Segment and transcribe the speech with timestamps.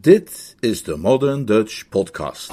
[0.00, 2.52] Dit is de Modern Dutch Podcast.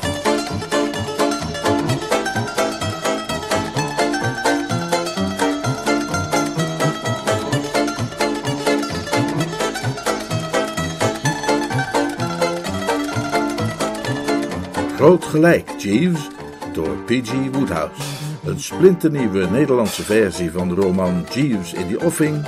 [14.95, 16.27] Groot gelijk, Jeeves,
[16.73, 17.31] door P.G.
[17.51, 18.01] Woodhouse.
[18.45, 22.45] Een splinternieuwe Nederlandse versie van de roman Jeeves in the Offing,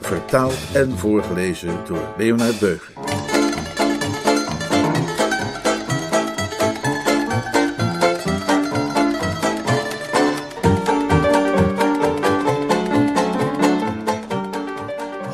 [0.00, 3.03] vertaald en voorgelezen door Leonard Beuger.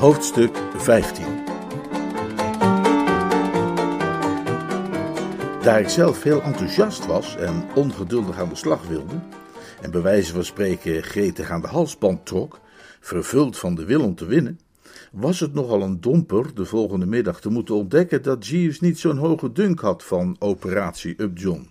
[0.01, 1.25] Hoofdstuk 15
[5.63, 9.21] Daar ik zelf heel enthousiast was en ongeduldig aan de slag wilde,
[9.81, 12.61] en bij wijze van spreken gretig aan de halsband trok,
[13.01, 14.61] vervuld van de wil om te winnen,
[15.13, 19.19] was het nogal een domper de volgende middag te moeten ontdekken dat Jeeves niet zo'n
[19.19, 21.71] hoge dunk had van operatie Upjohn.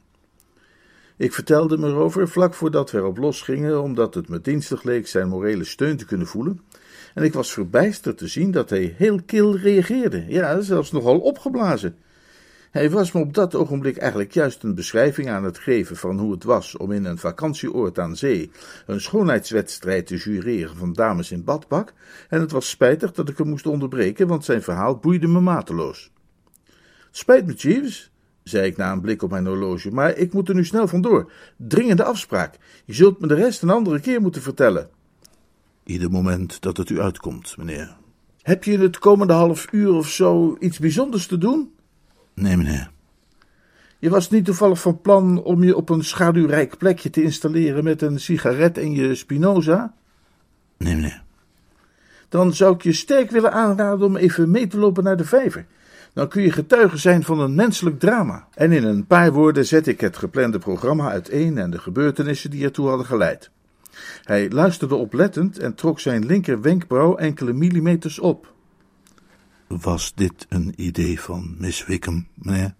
[1.17, 5.27] Ik vertelde me erover vlak voordat we erop losgingen, omdat het me dienstig leek zijn
[5.27, 6.61] morele steun te kunnen voelen,
[7.13, 11.95] en ik was verbijsterd te zien dat hij heel kil reageerde, ja, zelfs nogal opgeblazen.
[12.71, 16.31] Hij was me op dat ogenblik eigenlijk juist een beschrijving aan het geven van hoe
[16.31, 18.51] het was om in een vakantieoord aan zee
[18.85, 21.93] een schoonheidswedstrijd te jureren van dames in badpak,
[22.29, 26.11] en het was spijtig dat ik hem moest onderbreken, want zijn verhaal boeide me mateloos.
[27.11, 28.11] Spijt me, Jeeves,
[28.43, 31.31] zei ik na een blik op mijn horloge, maar ik moet er nu snel vandoor.
[31.57, 32.55] Dringende afspraak.
[32.85, 34.89] Je zult me de rest een andere keer moeten vertellen.
[35.89, 37.95] Ieder moment dat het u uitkomt, meneer.
[38.41, 41.73] Heb je in het komende half uur of zo iets bijzonders te doen?
[42.33, 42.91] Nee, meneer.
[43.99, 48.01] Je was niet toevallig van plan om je op een schaduwrijk plekje te installeren met
[48.01, 49.93] een sigaret en je Spinoza?
[50.77, 51.23] Nee, meneer.
[52.29, 55.65] Dan zou ik je sterk willen aanraden om even mee te lopen naar de vijver.
[56.13, 58.47] Dan kun je getuige zijn van een menselijk drama.
[58.53, 62.63] En in een paar woorden zet ik het geplande programma uiteen en de gebeurtenissen die
[62.63, 63.51] ertoe hadden geleid.
[64.29, 68.53] Hij luisterde oplettend en trok zijn linker wenkbrauw enkele millimeters op.
[69.67, 72.73] Was dit een idee van Miss Wickham, meneer?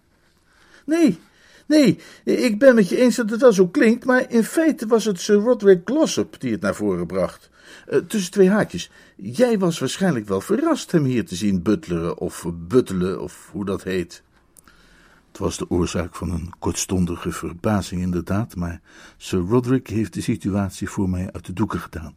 [0.86, 1.18] Nee,
[1.66, 5.04] nee, ik ben met je eens dat het wel zo klinkt, maar in feite was
[5.04, 7.50] het Sir Roderick Glossop die het naar voren bracht.
[7.88, 8.90] Uh, tussen twee haakjes.
[9.16, 13.82] Jij was waarschijnlijk wel verrast hem hier te zien butleren of buttelen of hoe dat
[13.82, 14.22] heet.
[15.30, 18.80] Het was de oorzaak van een kortstondige verbazing inderdaad, maar
[19.16, 22.14] Sir Roderick heeft de situatie voor mij uit de doeken gedaan.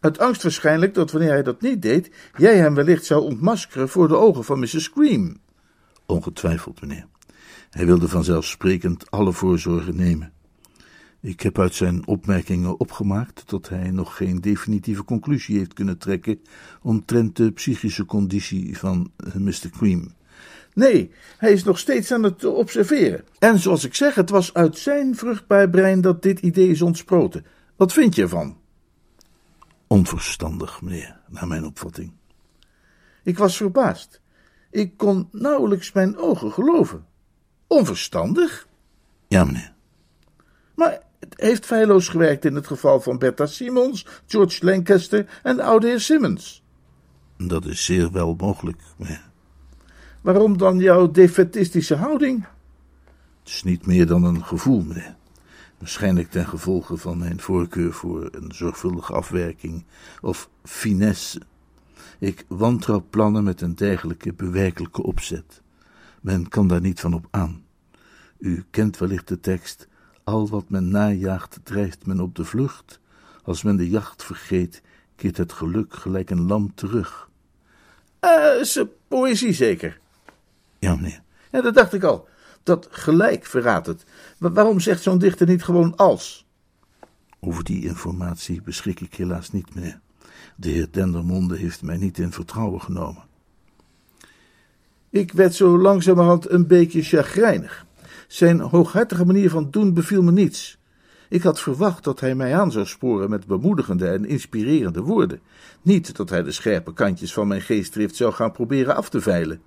[0.00, 4.08] Uit angst waarschijnlijk dat wanneer hij dat niet deed, jij hem wellicht zou ontmaskeren voor
[4.08, 4.82] de ogen van Mrs.
[4.82, 5.36] Scream.
[6.06, 7.06] Ongetwijfeld, meneer.
[7.70, 10.32] Hij wilde vanzelfsprekend alle voorzorgen nemen.
[11.20, 16.40] Ik heb uit zijn opmerkingen opgemaakt dat hij nog geen definitieve conclusie heeft kunnen trekken
[16.82, 19.70] omtrent de psychische conditie van Mr.
[19.70, 20.14] Cream.
[20.74, 23.24] Nee, hij is nog steeds aan het observeren.
[23.38, 27.46] En zoals ik zeg, het was uit zijn vruchtbaar brein dat dit idee is ontsproten.
[27.76, 28.56] Wat vind je ervan?
[29.86, 32.12] Onverstandig, meneer, naar mijn opvatting.
[33.22, 34.20] Ik was verbaasd.
[34.70, 37.06] Ik kon nauwelijks mijn ogen geloven.
[37.66, 38.68] Onverstandig?
[39.28, 39.72] Ja, meneer.
[40.74, 45.62] Maar het heeft feilloos gewerkt in het geval van Bertha Simons, George Lancaster en de
[45.62, 46.62] oude heer Simmons.
[47.36, 49.32] Dat is zeer wel mogelijk, meneer.
[50.24, 52.46] Waarom dan jouw defetistische houding?
[53.38, 55.16] Het is niet meer dan een gevoel, meneer.
[55.78, 59.84] Waarschijnlijk ten gevolge van mijn voorkeur voor een zorgvuldige afwerking
[60.20, 61.40] of finesse.
[62.18, 65.62] Ik wantrouw plannen met een dergelijke bewerkelijke opzet.
[66.20, 67.64] Men kan daar niet van op aan.
[68.38, 69.88] U kent wellicht de tekst:
[70.22, 73.00] Al wat men najaagt, drijft men op de vlucht.
[73.42, 74.82] Als men de jacht vergeet,
[75.16, 77.30] keert het geluk gelijk een lam terug.
[78.20, 80.02] Eh, uh, is poëzie zeker?
[80.84, 81.22] Ja, meneer.
[81.52, 82.28] Ja, dat dacht ik al.
[82.62, 84.04] Dat gelijk verraadt het.
[84.38, 86.46] waarom zegt zo'n dichter niet gewoon als?
[87.40, 90.00] Over die informatie beschik ik helaas niet, meneer.
[90.56, 93.24] De heer Dendermonde heeft mij niet in vertrouwen genomen.
[95.10, 97.86] Ik werd zo langzamerhand een beetje chagrijnig.
[98.28, 100.78] Zijn hooghartige manier van doen beviel me niets.
[101.28, 105.40] Ik had verwacht dat hij mij aan zou sporen met bemoedigende en inspirerende woorden.
[105.82, 109.60] Niet dat hij de scherpe kantjes van mijn geestdrift zou gaan proberen af te veilen.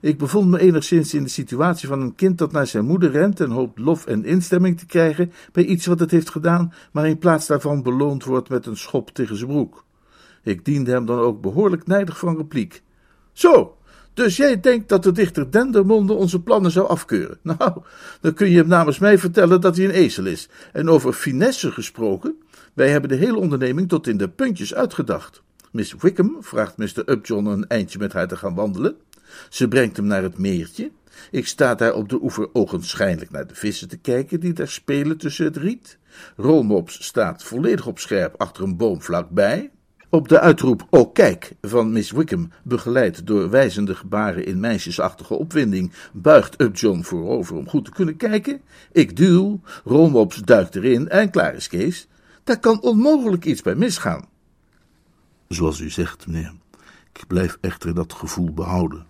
[0.00, 3.40] Ik bevond me enigszins in de situatie van een kind dat naar zijn moeder rent
[3.40, 7.18] en hoopt lof en instemming te krijgen bij iets wat het heeft gedaan, maar in
[7.18, 9.84] plaats daarvan beloond wordt met een schop tegen zijn broek.
[10.42, 12.82] Ik diende hem dan ook behoorlijk nijdig van repliek.
[13.32, 13.76] Zo,
[14.14, 17.38] dus jij denkt dat de dichter Dendermonde onze plannen zou afkeuren?
[17.58, 17.82] Nou,
[18.20, 20.48] dan kun je hem namens mij vertellen dat hij een ezel is.
[20.72, 22.36] En over finesse gesproken,
[22.74, 25.42] wij hebben de hele onderneming tot in de puntjes uitgedacht.
[25.72, 27.02] Miss Wickham vraagt Mr.
[27.10, 28.96] Upjohn een eindje met haar te gaan wandelen.
[29.48, 30.90] Ze brengt hem naar het meertje.
[31.30, 35.18] Ik sta daar op de oever ogenschijnlijk naar de vissen te kijken die daar spelen
[35.18, 35.98] tussen het riet.
[36.36, 39.70] Rolmops staat volledig op scherp achter een boom vlakbij.
[40.10, 45.92] Op de uitroep Oh kijk van Miss Wickham, begeleid door wijzende gebaren in meisjesachtige opwinding,
[46.12, 48.60] buigt Upjohn voorover om goed te kunnen kijken.
[48.92, 52.08] Ik duw, Rolmops duikt erin en klaar is Kees.
[52.44, 54.28] Daar kan onmogelijk iets bij misgaan.
[55.48, 56.52] Zoals u zegt, meneer.
[57.12, 59.06] Ik blijf echter dat gevoel behouden.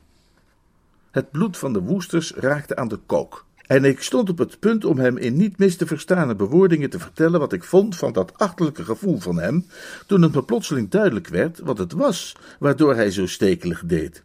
[1.17, 3.47] Het bloed van de woesters raakte aan de kook.
[3.67, 6.99] En ik stond op het punt om hem in niet mis te verstaande bewoordingen te
[6.99, 9.67] vertellen wat ik vond van dat achterlijke gevoel van hem,
[10.07, 14.23] toen het me plotseling duidelijk werd wat het was waardoor hij zo stekelig deed.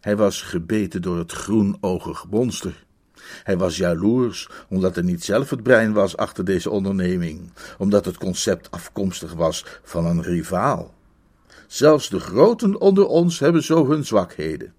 [0.00, 2.84] Hij was gebeten door het groenoogig monster.
[3.42, 8.18] Hij was jaloers, omdat er niet zelf het brein was achter deze onderneming, omdat het
[8.18, 10.94] concept afkomstig was van een rivaal.
[11.66, 14.75] Zelfs de groten onder ons hebben zo hun zwakheden.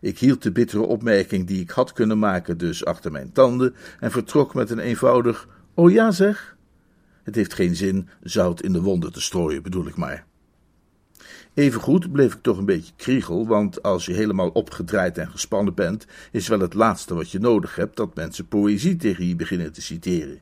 [0.00, 4.10] Ik hield de bittere opmerking die ik had kunnen maken dus achter mijn tanden en
[4.10, 6.56] vertrok met een eenvoudig: Oh ja, zeg.
[7.22, 10.24] Het heeft geen zin zout in de wonden te strooien, bedoel ik maar.
[11.54, 16.06] Evengoed bleef ik toch een beetje kriegel, want als je helemaal opgedraaid en gespannen bent,
[16.32, 19.82] is wel het laatste wat je nodig hebt dat mensen poëzie tegen je beginnen te
[19.82, 20.40] citeren.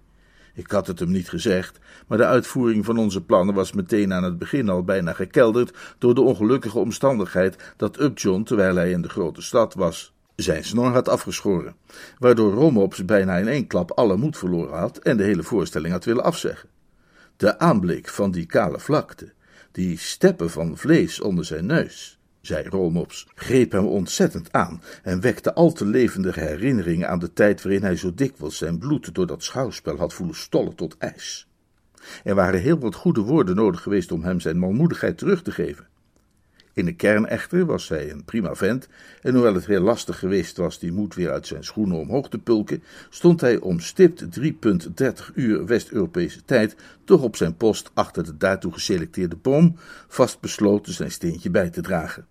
[0.59, 4.23] Ik had het hem niet gezegd, maar de uitvoering van onze plannen was meteen aan
[4.23, 9.09] het begin al bijna gekelderd door de ongelukkige omstandigheid dat Upjohn, terwijl hij in de
[9.09, 11.77] grote stad was, zijn snor had afgeschoren,
[12.19, 16.05] waardoor Romops bijna in één klap alle moed verloren had en de hele voorstelling had
[16.05, 16.69] willen afzeggen.
[17.37, 19.33] De aanblik van die kale vlakte,
[19.73, 22.18] die steppen van vlees onder zijn neus,
[22.49, 27.63] zei Rolmops, greep hem ontzettend aan en wekte al te levendige herinneringen aan de tijd
[27.63, 31.49] waarin hij zo dikwijls zijn bloed door dat schouwspel had voelen stollen tot ijs.
[32.25, 35.87] Er waren heel wat goede woorden nodig geweest om hem zijn manmoedigheid terug te geven.
[36.79, 38.89] In de kern echter was hij een prima vent,
[39.23, 42.39] en hoewel het heel lastig geweest was die moed weer uit zijn schoenen omhoog te
[42.39, 44.51] pulken, stond hij om stipt 3.30
[45.35, 49.77] uur West-Europese tijd toch op zijn post achter de daartoe geselecteerde boom,
[50.09, 52.27] vastbesloten zijn steentje bij te dragen.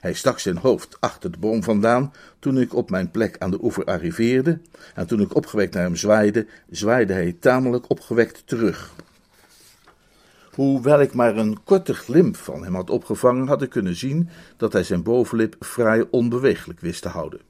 [0.00, 3.62] Hij stak zijn hoofd achter de boom vandaan toen ik op mijn plek aan de
[3.62, 4.60] oever arriveerde,
[4.94, 8.92] en toen ik opgewekt naar hem zwaaide, zwaaide hij tamelijk opgewekt terug.
[10.54, 14.72] Hoewel ik maar een korte glimp van hem had opgevangen, had ik kunnen zien dat
[14.72, 17.40] hij zijn bovenlip vrij onbeweeglijk wist te houden.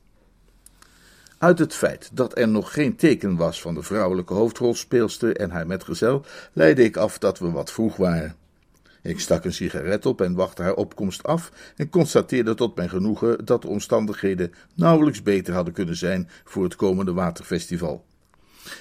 [1.39, 5.67] Uit het feit dat er nog geen teken was van de vrouwelijke hoofdrolspeelster en haar
[5.67, 8.37] metgezel, leidde ik af dat we wat vroeg waren.
[9.03, 13.45] Ik stak een sigaret op en wachtte haar opkomst af en constateerde tot mijn genoegen
[13.45, 18.05] dat de omstandigheden nauwelijks beter hadden kunnen zijn voor het komende waterfestival.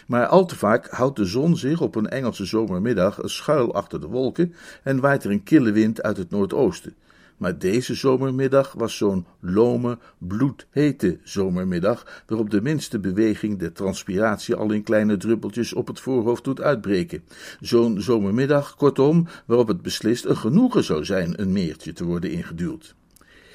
[0.08, 4.08] Maar al te vaak houdt de zon zich op een Engelse zomermiddag schuil achter de
[4.08, 4.54] wolken
[4.84, 6.96] en waait er een kille wind uit het noordoosten,
[7.42, 14.72] maar deze zomermiddag was zo'n lome, bloedhete zomermiddag, waarop de minste beweging de transpiratie al
[14.72, 17.24] in kleine druppeltjes op het voorhoofd doet uitbreken.
[17.60, 22.96] Zo'n zomermiddag, kortom, waarop het beslist een genoegen zou zijn een meertje te worden ingeduwd.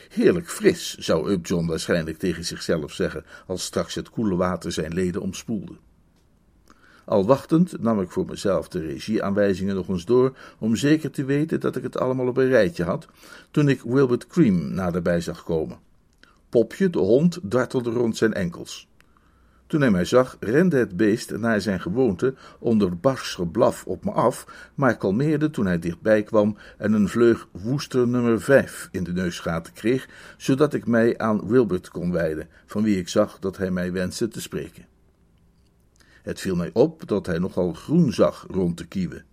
[0.08, 5.22] Heerlijk fris, zou Upjohn waarschijnlijk tegen zichzelf zeggen, als straks het koele water zijn leden
[5.22, 5.72] omspoelde.
[7.06, 11.60] Al wachtend nam ik voor mezelf de regieaanwijzingen nog eens door, om zeker te weten
[11.60, 13.06] dat ik het allemaal op een rijtje had,
[13.50, 15.78] toen ik Wilbert Cream naderbij zag komen.
[16.48, 18.88] Popje, de hond, dartelde rond zijn enkels.
[19.66, 24.10] Toen hij mij zag, rende het beest naar zijn gewoonte onder barsch geblaf op me
[24.10, 29.12] af, maar kalmeerde toen hij dichtbij kwam en een vleug woester nummer vijf in de
[29.12, 33.70] neusgaten kreeg, zodat ik mij aan Wilbert kon wijden, van wie ik zag dat hij
[33.70, 34.95] mij wenste te spreken.
[36.26, 39.24] Het viel mij op dat hij nogal groen zag rond de kieuwen.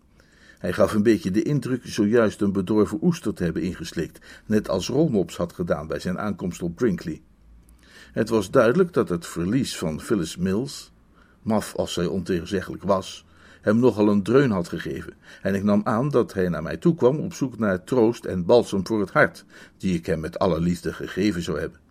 [0.60, 4.88] Hij gaf een beetje de indruk zojuist een bedorven oester te hebben ingeslikt, net als
[4.88, 7.22] Rolmops had gedaan bij zijn aankomst op Brinkley.
[8.12, 10.92] Het was duidelijk dat het verlies van Phyllis Mills,
[11.42, 13.26] maf als zij ontegenzeggelijk was,
[13.62, 16.96] hem nogal een dreun had gegeven, en ik nam aan dat hij naar mij toe
[16.96, 19.46] kwam op zoek naar troost en balsem voor het hart,
[19.78, 21.83] die ik hem met alle liefde gegeven zou hebben.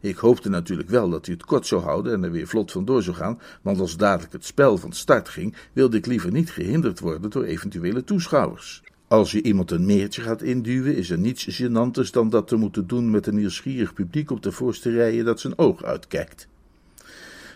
[0.00, 3.02] Ik hoopte natuurlijk wel dat hij het kort zou houden en er weer vlot vandoor
[3.02, 7.00] zou gaan, want als dadelijk het spel van start ging, wilde ik liever niet gehinderd
[7.00, 8.82] worden door eventuele toeschouwers.
[9.08, 12.86] Als je iemand een meertje gaat induwen, is er niets gênanters dan dat te moeten
[12.86, 16.48] doen met een nieuwsgierig publiek op de voorste rijen dat zijn oog uitkijkt.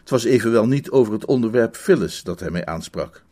[0.00, 3.22] Het was evenwel niet over het onderwerp Phyllis dat hij mij aansprak.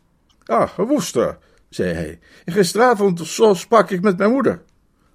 [0.45, 1.37] Ah, Woester,
[1.69, 2.19] zei hij.
[2.45, 4.61] Gisteravond zo sprak ik met mijn moeder.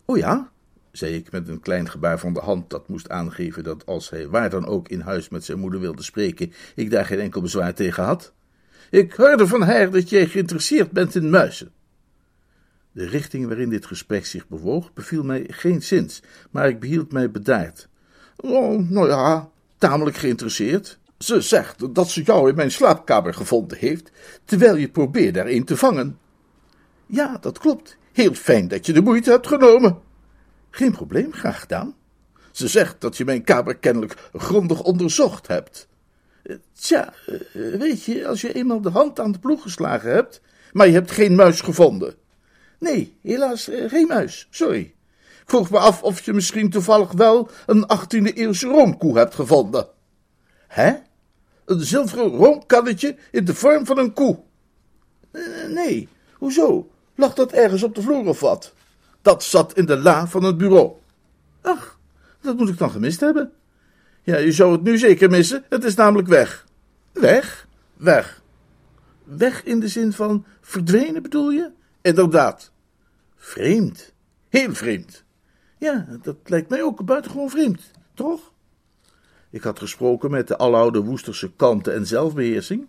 [0.05, 0.51] O ja?
[0.97, 4.29] Zei ik met een klein gebaar van de hand dat moest aangeven dat als hij
[4.29, 7.75] waar dan ook in huis met zijn moeder wilde spreken, ik daar geen enkel bezwaar
[7.75, 8.33] tegen had.
[8.91, 11.71] Ik hoorde van haar dat jij geïnteresseerd bent in muizen.
[12.93, 17.31] De richting waarin dit gesprek zich bewoog beviel mij geen zins, maar ik behield mij
[17.31, 17.89] bedaard.
[18.37, 20.99] Oh, nou ja, tamelijk geïnteresseerd.
[21.19, 24.11] Ze zegt dat ze jou in mijn slaapkamer gevonden heeft,
[24.45, 26.19] terwijl je probeerde er een te vangen.
[27.07, 27.97] Ja, dat klopt.
[28.13, 30.06] Heel fijn dat je de moeite hebt genomen.
[30.77, 31.95] Geen probleem, graag gedaan.
[32.53, 35.89] Ze zegt dat je mijn kamer kennelijk grondig onderzocht hebt.
[36.73, 40.41] Tja, eh, weet je, als je eenmaal de hand aan de ploeg geslagen hebt,
[40.73, 42.15] maar je hebt geen muis gevonden.
[42.79, 44.81] Nee, helaas eh, geen muis, sorry.
[45.41, 49.89] Ik vroeg me af of je misschien toevallig wel een 18e eeuwse roomkoe hebt gevonden.
[50.67, 50.95] Hè?
[51.65, 54.39] Een zilveren roomkannetje in de vorm van een koe?
[55.31, 56.91] Eh, nee, hoezo?
[57.15, 58.75] Lag dat ergens op de vloer of wat?
[59.27, 60.93] Dat zat in de la van het bureau.
[61.61, 61.99] Ach,
[62.41, 63.53] dat moet ik dan gemist hebben.
[64.23, 65.65] Ja, je zou het nu zeker missen.
[65.69, 66.67] Het is namelijk weg.
[67.13, 67.67] Weg?
[67.97, 68.43] Weg.
[69.25, 71.71] Weg in de zin van verdwenen bedoel je?
[72.03, 72.73] Inderdaad.
[73.37, 74.13] Vreemd.
[74.49, 75.25] Heel vreemd.
[75.79, 78.53] Ja, dat lijkt mij ook buitengewoon vreemd, toch?
[79.57, 82.87] Ik had gesproken met de aloude Woesterse kanten en zelfbeheersing,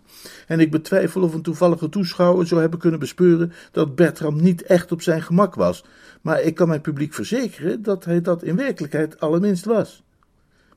[0.48, 4.92] en ik betwijfel of een toevallige toeschouwer zou hebben kunnen bespeuren dat Bertram niet echt
[4.92, 5.84] op zijn gemak was,
[6.22, 10.04] maar ik kan mijn publiek verzekeren dat hij dat in werkelijkheid allerminst was.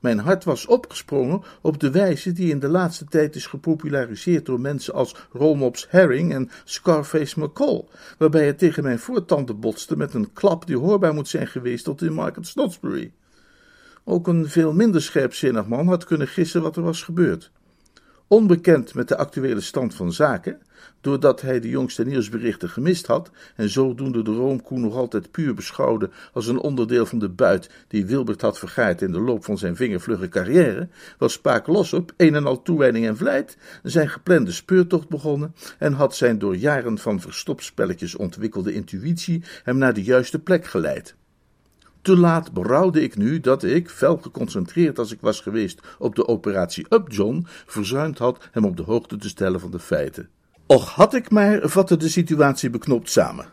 [0.00, 4.60] Mijn hart was opgesprongen op de wijze die in de laatste tijd is gepopulariseerd door
[4.60, 7.84] mensen als Rolmops Herring en Scarface McCall,
[8.18, 12.02] waarbij het tegen mijn voortanden botste met een klap die hoorbaar moet zijn geweest tot
[12.02, 13.12] in Market Snodsbury.
[14.04, 17.50] Ook een veel minder scherpzinnig man had kunnen gissen wat er was gebeurd.
[18.26, 20.60] Onbekend met de actuele stand van zaken,
[21.00, 26.10] doordat hij de jongste nieuwsberichten gemist had en zodoende de roomkoe nog altijd puur beschouwde
[26.32, 29.76] als een onderdeel van de buit die Wilbert had vergaard in de loop van zijn
[29.76, 30.88] vingervlugge carrière,
[31.18, 36.16] was Spaak op een en al toewijding en vlijt, zijn geplande speurtocht begonnen en had
[36.16, 41.14] zijn door jaren van verstopspelletjes ontwikkelde intuïtie hem naar de juiste plek geleid.
[42.02, 46.28] Te laat berouwde ik nu dat ik, fel geconcentreerd als ik was geweest op de
[46.28, 50.28] operatie Upjohn, verzuimd had hem op de hoogte te stellen van de feiten.
[50.66, 53.46] Och had ik maar, vatte de situatie beknopt samen.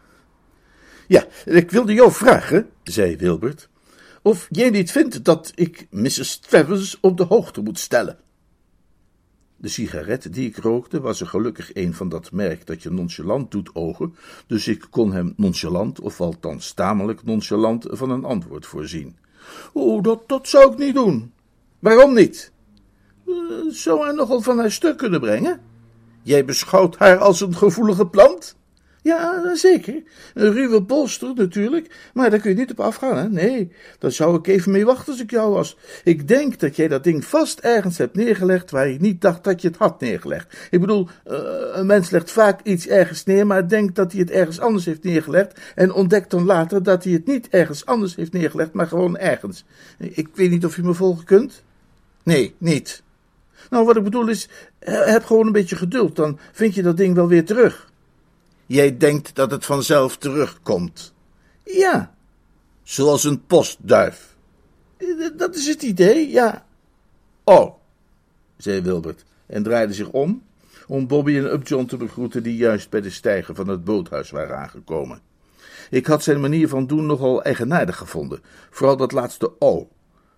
[1.08, 3.70] Ja, ik wilde jou vragen, zei Wilbert,
[4.22, 6.38] of jij niet vindt dat ik Mrs.
[6.38, 8.18] Travers op de hoogte moet stellen.
[9.58, 13.52] De sigaret die ik rookte was er gelukkig een van dat merk dat je nonchalant
[13.52, 14.16] doet ogen,
[14.48, 19.18] dus ik kon hem nonchalant, of althans tamelijk nonchalant, van een antwoord voorzien.
[19.74, 21.34] O, dat, dat zou ik niet doen.
[21.80, 22.52] Waarom niet?
[23.26, 23.36] Uh,
[23.70, 25.62] zou hij nogal van haar stuk kunnen brengen?
[26.24, 28.56] Jij beschouwt haar als een gevoelige plant?
[29.08, 30.04] Ja, zeker.
[30.34, 33.30] Een ruwe bolster natuurlijk, maar daar kun je niet op afgaan, hè?
[33.30, 35.78] Nee, daar zou ik even mee wachten als ik jou was.
[36.04, 39.62] Ik denk dat jij dat ding vast ergens hebt neergelegd waar je niet dacht dat
[39.62, 40.68] je het had neergelegd.
[40.70, 41.38] Ik bedoel, uh,
[41.74, 45.04] een mens legt vaak iets ergens neer, maar denkt dat hij het ergens anders heeft
[45.04, 49.18] neergelegd en ontdekt dan later dat hij het niet ergens anders heeft neergelegd, maar gewoon
[49.18, 49.66] ergens.
[49.98, 51.64] Ik weet niet of je me volgen kunt?
[52.24, 53.04] Nee, niet.
[53.70, 54.50] Nou, wat ik bedoel is,
[54.80, 57.88] heb gewoon een beetje geduld, dan vind je dat ding wel weer terug.
[58.68, 61.14] Jij denkt dat het vanzelf terugkomt.
[61.64, 62.16] Ja,
[62.84, 64.36] zoals een postduif.
[65.36, 66.66] Dat is het idee, ja.
[67.44, 67.76] Oh,
[68.58, 70.46] zei Wilbert en draaide zich om
[70.88, 74.58] om Bobby en Upjohn te begroeten die juist bij de stijger van het boothuis waren
[74.58, 75.22] aangekomen.
[75.90, 79.90] Ik had zijn manier van doen nogal eigenaardig gevonden, vooral dat laatste O.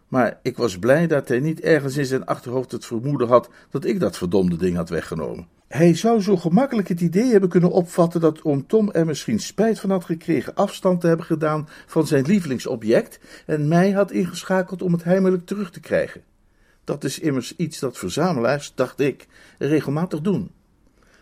[0.09, 3.85] Maar ik was blij dat hij niet ergens in zijn achterhoofd het vermoeden had dat
[3.85, 5.47] ik dat verdomde ding had weggenomen.
[5.67, 9.79] Hij zou zo gemakkelijk het idee hebben kunnen opvatten dat oom Tom er misschien spijt
[9.79, 14.93] van had gekregen afstand te hebben gedaan van zijn lievelingsobject en mij had ingeschakeld om
[14.93, 16.21] het heimelijk terug te krijgen.
[16.83, 20.51] Dat is immers iets dat verzamelaars, dacht ik, regelmatig doen.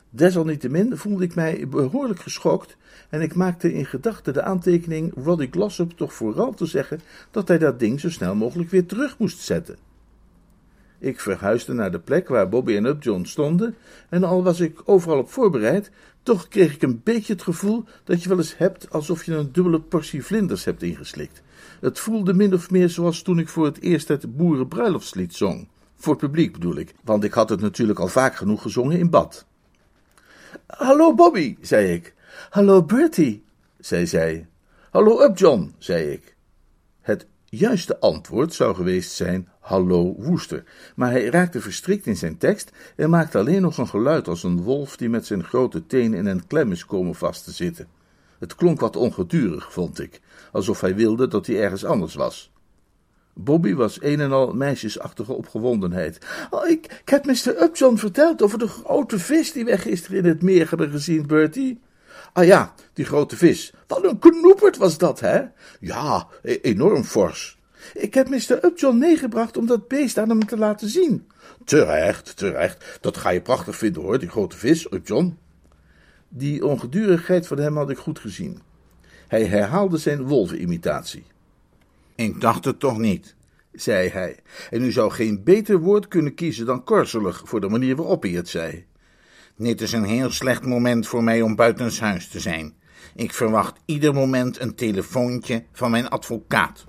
[0.09, 2.77] Desalniettemin voelde ik mij behoorlijk geschokt
[3.09, 6.99] en ik maakte in gedachten de aantekening Roddy Glossop toch vooral te zeggen
[7.31, 9.77] dat hij dat ding zo snel mogelijk weer terug moest zetten.
[10.99, 13.75] Ik verhuisde naar de plek waar Bobby en Upjohn stonden,
[14.09, 15.91] en al was ik overal op voorbereid,
[16.23, 19.51] toch kreeg ik een beetje het gevoel dat je wel eens hebt alsof je een
[19.51, 21.41] dubbele portie vlinders hebt ingeslikt.
[21.79, 25.67] Het voelde min of meer zoals toen ik voor het eerst het boerenbruiloftslied zong.
[25.95, 29.09] Voor het publiek bedoel ik, want ik had het natuurlijk al vaak genoeg gezongen in
[29.09, 29.45] bad.
[30.67, 32.13] Hallo Bobby, zei ik.
[32.49, 33.43] Hallo Bertie,
[33.79, 34.47] zei zij.
[34.91, 36.35] Hallo Upjohn, zei ik.
[37.01, 40.63] Het juiste antwoord zou geweest zijn Hallo Woester,
[40.95, 44.61] maar hij raakte verstrikt in zijn tekst en maakte alleen nog een geluid als een
[44.61, 47.87] wolf die met zijn grote teen in een klem is komen vast te zitten.
[48.39, 52.51] Het klonk wat ongedurig, vond ik, alsof hij wilde dat hij ergens anders was.
[53.39, 56.17] Bobby was een en al meisjesachtige opgewondenheid.
[56.49, 57.63] Oh, ik, heb Mr.
[57.63, 61.79] Upjohn verteld over de grote vis die wij gisteren in het meer hebben gezien, Bertie.
[62.33, 63.73] Ah ja, die grote vis.
[63.87, 65.41] Wat een knoepert was dat, hè?
[65.79, 67.57] Ja, e-, enorm fors.
[67.93, 68.65] Ik heb Mr.
[68.65, 71.27] Upjohn meegebracht om dat beest aan hem te laten zien.
[71.65, 72.97] Terecht, terecht.
[73.01, 75.37] Dat ga je prachtig vinden hoor, die grote vis, Upjohn.
[76.29, 78.61] Die ongedurigheid van hem had ik goed gezien.
[79.27, 81.25] Hij herhaalde zijn wolvenimitatie.
[82.17, 83.35] Ik dacht het toch niet,
[83.71, 84.39] zei hij.
[84.69, 88.31] En u zou geen beter woord kunnen kiezen dan korzelig voor de manier waarop hij
[88.31, 88.85] het zei.
[89.57, 92.73] Dit is een heel slecht moment voor mij om buitenshuis te zijn.
[93.15, 96.85] Ik verwacht ieder moment een telefoontje van mijn advocaat.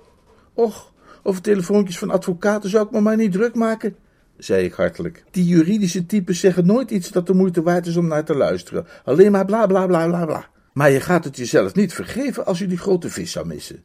[0.53, 0.93] Och,
[1.23, 3.95] over telefoontjes van advocaten zou ik me maar niet druk maken,
[4.37, 5.23] zei ik hartelijk.
[5.31, 8.87] Die juridische types zeggen nooit iets dat de moeite waard is om naar te luisteren.
[9.03, 10.49] Alleen maar bla bla bla bla bla.
[10.73, 13.83] Maar je gaat het jezelf niet vergeven als je die grote vis zou missen.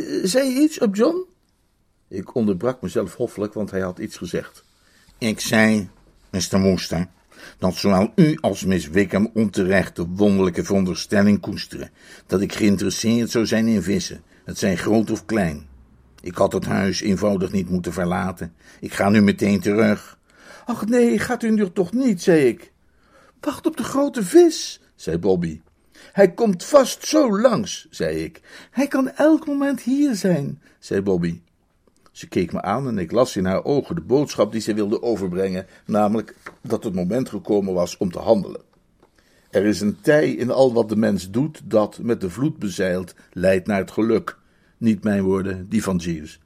[0.00, 1.26] Uh, zei je iets op John?
[2.08, 4.64] Ik onderbrak mezelf hoffelijk, want hij had iets gezegd.
[5.18, 5.88] Ik zei,
[6.30, 6.60] Mr.
[6.60, 7.06] Wooster,
[7.58, 11.90] dat zowel u als Miss Wickham onterecht de wonderlijke veronderstelling koesteren
[12.26, 15.66] dat ik geïnteresseerd zou zijn in vissen, het zijn groot of klein.
[16.22, 18.54] Ik had het huis eenvoudig niet moeten verlaten.
[18.80, 20.18] Ik ga nu meteen terug.
[20.64, 22.72] Ach nee, gaat u nu toch niet, zei ik.
[23.40, 25.60] Wacht op de grote vis, zei Bobby.
[26.12, 28.40] Hij komt vast zo langs, zei ik.
[28.70, 31.40] Hij kan elk moment hier zijn, zei Bobby.
[32.12, 35.02] Ze keek me aan en ik las in haar ogen de boodschap die ze wilde
[35.02, 38.60] overbrengen, namelijk dat het moment gekomen was om te handelen.
[39.50, 43.14] Er is een tij in al wat de mens doet dat, met de vloed bezeild,
[43.32, 44.38] leidt naar het geluk.
[44.76, 46.40] Niet mijn woorden, die van Jeeves.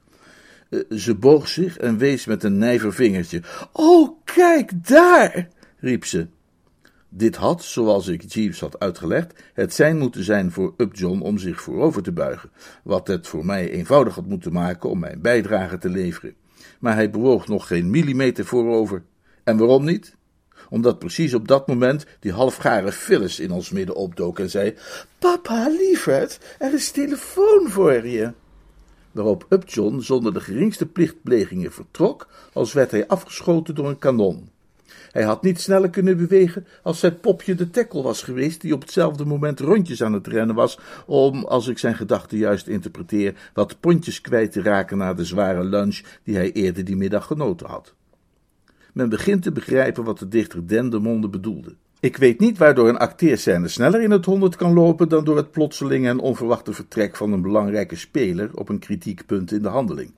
[0.69, 3.41] Eh, ze boog zich en wees met een nijver vingertje.
[3.71, 5.47] Oh, kijk daar!
[5.79, 6.27] riep ze.
[7.17, 11.61] Dit had, zoals ik Jeeves had uitgelegd, het zijn moeten zijn voor Upjohn om zich
[11.61, 12.49] voorover te buigen,
[12.83, 16.35] wat het voor mij eenvoudig had moeten maken om mijn bijdrage te leveren.
[16.79, 19.03] Maar hij bewoog nog geen millimeter voorover.
[19.43, 20.15] En waarom niet?
[20.69, 24.75] Omdat precies op dat moment die halfgare Phyllis in ons midden opdook en zei:
[25.19, 28.33] Papa, lieverd, er is telefoon voor je.
[29.11, 34.53] Waarop Upjohn zonder de geringste plichtplegingen vertrok, als werd hij afgeschoten door een kanon.
[35.15, 38.81] Hij had niet sneller kunnen bewegen als zijn popje de tekkel was geweest, die op
[38.81, 43.79] hetzelfde moment rondjes aan het rennen was, om, als ik zijn gedachten juist interpreteer, wat
[43.79, 47.93] pontjes kwijt te raken na de zware lunch die hij eerder die middag genoten had.
[48.93, 51.75] Men begint te begrijpen wat de dichter Dendermonde bedoelde.
[51.99, 55.51] Ik weet niet waardoor een acteerscène sneller in het honderd kan lopen dan door het
[55.51, 60.11] plotselinge en onverwachte vertrek van een belangrijke speler op een kritiekpunt in de handeling.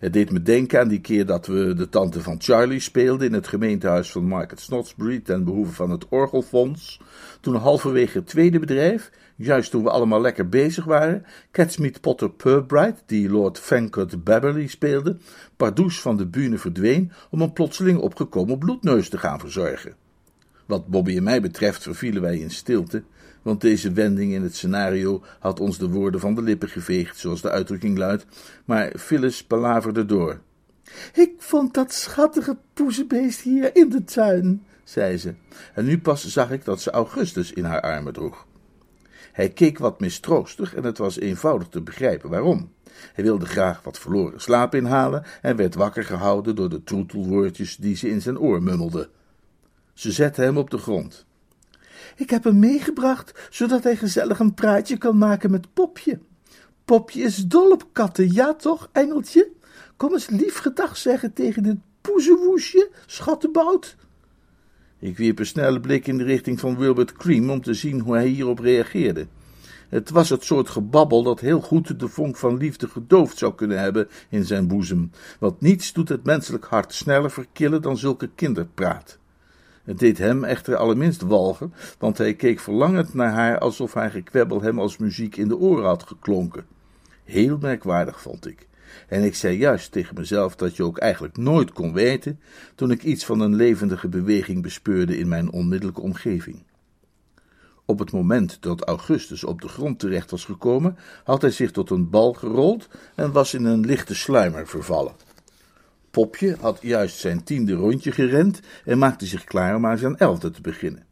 [0.00, 3.32] Het deed me denken aan die keer dat we de tante van Charlie speelden in
[3.32, 7.00] het gemeentehuis van Market Snodsbury ten behoeve van het Orgelfonds.
[7.40, 13.02] Toen halverwege het tweede bedrijf, juist toen we allemaal lekker bezig waren, Catsmeet Potter Purbright,
[13.06, 15.16] die Lord Fancott Babberley speelde,
[15.56, 19.94] pardoes van de bühne verdween om een plotseling opgekomen bloedneus te gaan verzorgen.
[20.66, 23.02] Wat Bobby en mij betreft vervielen wij in stilte,
[23.42, 27.40] want deze wending in het scenario had ons de woorden van de lippen geveegd, zoals
[27.42, 28.26] de uitdrukking luidt,
[28.64, 30.40] maar Phyllis palaverde door.
[31.12, 35.34] Ik vond dat schattige poezenbeest hier in de tuin, zei ze,
[35.74, 38.46] en nu pas zag ik dat ze Augustus in haar armen droeg.
[39.32, 42.72] Hij keek wat mistroostig en het was eenvoudig te begrijpen waarom.
[43.12, 47.96] Hij wilde graag wat verloren slaap inhalen en werd wakker gehouden door de troetelwoordjes die
[47.96, 49.10] ze in zijn oor mummelde.
[49.94, 51.26] Ze zette hem op de grond.
[52.16, 56.18] Ik heb hem meegebracht, zodat hij gezellig een praatje kan maken met Popje.
[56.84, 59.50] Popje is dol op katten, ja toch, engeltje?
[59.96, 63.96] Kom eens lief gedag zeggen tegen dit poezewoesje, schattenbout.
[64.98, 68.14] Ik wierp een snelle blik in de richting van Wilbert Cream om te zien hoe
[68.14, 69.26] hij hierop reageerde.
[69.88, 73.80] Het was het soort gebabbel dat heel goed de vonk van liefde gedoofd zou kunnen
[73.80, 79.19] hebben in zijn boezem, want niets doet het menselijk hart sneller verkillen dan zulke kinderpraat.
[79.84, 84.62] Het deed hem echter allerminst walgen, want hij keek verlangend naar haar alsof haar gekwebbel
[84.62, 86.66] hem als muziek in de oren had geklonken.
[87.24, 88.68] Heel merkwaardig vond ik.
[89.08, 92.40] En ik zei juist tegen mezelf dat je ook eigenlijk nooit kon weten,
[92.74, 96.62] toen ik iets van een levendige beweging bespeurde in mijn onmiddellijke omgeving.
[97.84, 101.90] Op het moment dat Augustus op de grond terecht was gekomen, had hij zich tot
[101.90, 105.14] een bal gerold en was in een lichte sluimer vervallen.
[106.10, 110.50] Popje had juist zijn tiende rondje gerend en maakte zich klaar om aan zijn elfde
[110.50, 111.06] te beginnen.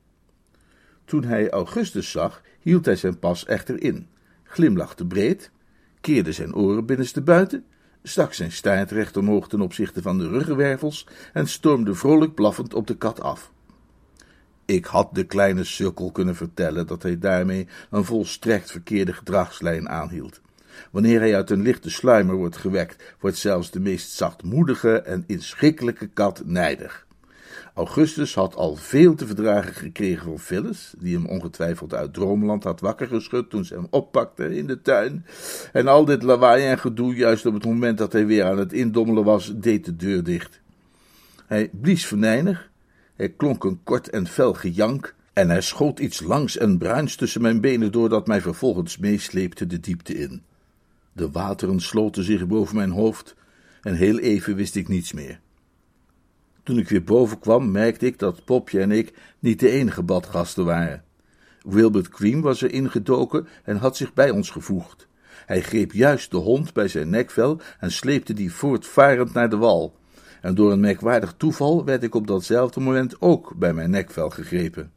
[1.04, 4.08] Toen hij Augustus zag, hield hij zijn pas echter in,
[4.44, 5.50] glimlachte breed,
[6.00, 7.64] keerde zijn oren binnenste buiten,
[8.02, 12.86] stak zijn staart recht omhoog ten opzichte van de ruggenwervels en stormde vrolijk blaffend op
[12.86, 13.52] de kat af.
[14.64, 20.40] Ik had de kleine sukkel kunnen vertellen dat hij daarmee een volstrekt verkeerde gedragslijn aanhield.
[20.90, 26.06] Wanneer hij uit een lichte sluimer wordt gewekt, wordt zelfs de meest zachtmoedige en inschikkelijke
[26.06, 27.06] kat nijdig.
[27.74, 32.80] Augustus had al veel te verdragen gekregen van Phyllis, die hem ongetwijfeld uit droomland had
[32.80, 35.26] wakker geschud toen ze hem oppakte in de tuin.
[35.72, 38.72] En al dit lawaai en gedoe, juist op het moment dat hij weer aan het
[38.72, 40.60] indommelen was, deed de deur dicht.
[41.46, 42.70] Hij blies venijnig,
[43.16, 47.42] hij klonk een kort en fel gejank, en hij schoot iets langs en bruins tussen
[47.42, 50.42] mijn benen door dat mij vervolgens meesleepte de diepte in.
[51.18, 53.34] De wateren sloten zich boven mijn hoofd,
[53.82, 55.40] en heel even wist ik niets meer.
[56.62, 60.64] Toen ik weer boven kwam, merkte ik dat Popje en ik niet de enige badgasten
[60.64, 61.04] waren.
[61.62, 65.08] Wilbert Cream was er ingedoken en had zich bij ons gevoegd.
[65.46, 69.96] Hij greep juist de hond bij zijn nekvel en sleepte die voortvarend naar de wal.
[70.40, 74.92] En door een merkwaardig toeval werd ik op datzelfde moment ook bij mijn nekvel gegrepen.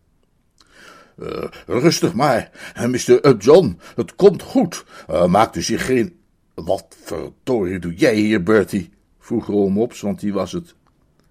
[1.21, 2.51] Uh, rustig maar,
[2.87, 3.35] Mr.
[3.37, 4.85] John, het komt goed.
[5.09, 6.19] Uh, maakt u zich geen.
[6.53, 8.89] Wat verdorie doe jij hier, Bertie?
[9.19, 10.75] vroeg Rolmops, want die was het.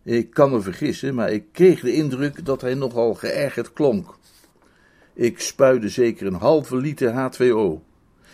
[0.03, 4.19] Ik kan me vergissen, maar ik kreeg de indruk dat hij nogal geërgerd klonk.
[5.15, 7.89] Ik spuide zeker een halve liter H2O.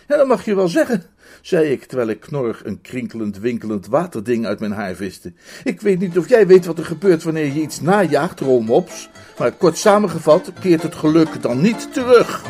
[0.07, 1.03] Ja, dat mag je wel zeggen,
[1.41, 5.33] zei ik, terwijl ik knorrig een krinkelend, winkelend waterding uit mijn haar viste.
[5.63, 9.51] Ik weet niet of jij weet wat er gebeurt wanneer je iets najaagt, rolmops, maar
[9.51, 12.43] kort samengevat keert het geluk dan niet terug.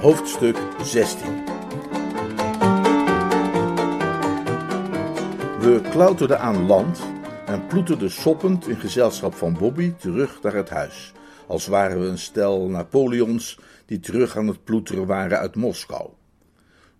[0.00, 1.44] Hoofdstuk 16
[5.66, 7.00] We klauterden aan land
[7.46, 11.12] en ploeterden soppend in gezelschap van Bobby terug naar het huis,
[11.46, 16.10] als waren we een stel Napoleons die terug aan het ploeteren waren uit Moskou.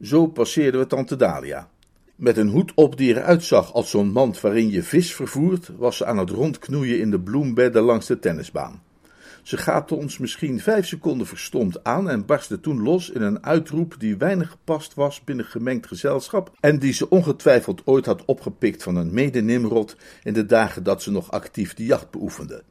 [0.03, 1.69] Zo passeerden we Tante Dalia.
[2.17, 5.97] Met een hoed op die eruit zag als zo'n mand waarin je vis vervoert, was
[5.97, 8.83] ze aan het rondknoeien in de bloembedden langs de tennisbaan.
[9.43, 13.95] Ze gaapte ons misschien vijf seconden verstomd aan en barstte toen los in een uitroep
[13.99, 18.97] die weinig gepast was binnen gemengd gezelschap en die ze ongetwijfeld ooit had opgepikt van
[18.97, 22.63] een mede-Nimrod in de dagen dat ze nog actief de jacht beoefende.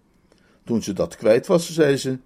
[0.66, 2.18] Toen ze dat kwijt was, zei ze: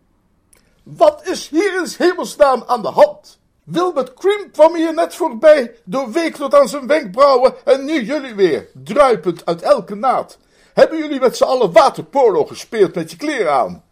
[0.83, 3.39] Wat is hier in hemelsnaam aan de hand?
[3.63, 8.69] Wilbert Cream kwam hier net voorbij, doorweek tot aan zijn wenkbrauwen en nu jullie weer,
[8.83, 10.37] druipend uit elke naad.
[10.73, 13.83] Hebben jullie met z'n allen waterpolo gespeeld met je kleren aan?